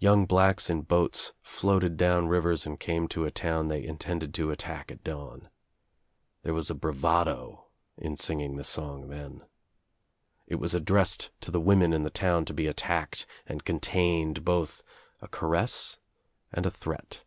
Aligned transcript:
Young 0.00 0.26
blacks 0.26 0.68
in 0.68 0.82
boats 0.82 1.32
floated 1.42 1.96
down 1.96 2.26
rivers 2.26 2.66
and 2.66 2.80
came 2.80 3.06
to 3.06 3.24
a 3.24 3.30
town 3.30 3.68
they 3.68 3.84
intended 3.84 4.34
to 4.34 4.50
attack 4.50 4.90
at 4.90 5.04
dawn. 5.04 5.48
There 6.42 6.52
was 6.54 6.72
bravado 6.72 7.68
in 7.96 8.16
singing 8.16 8.56
the 8.56 8.64
song 8.64 9.10
then. 9.10 9.44
It 10.48 10.56
was 10.56 10.74
addressed 10.74 11.30
to 11.42 11.52
the 11.52 11.60
women 11.60 11.92
in 11.92 12.02
the 12.02 12.10
town 12.10 12.46
to 12.46 12.52
be 12.52 12.66
attacked 12.66 13.26
and 13.46 13.64
contained 13.64 14.44
both 14.44 14.82
a 15.22 15.28
caress 15.28 15.98
and 16.50 16.66
a 16.66 16.70
threat. 16.72 17.22